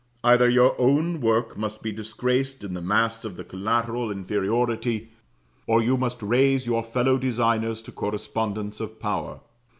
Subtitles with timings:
[0.23, 5.11] Either your own work must be disgraced in the mass of the collateral inferiority,
[5.67, 9.41] or you must raise your fellow designers to correspondence of power.